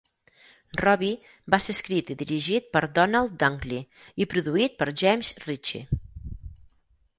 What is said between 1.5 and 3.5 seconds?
va ser escrit i dirigit per Ronald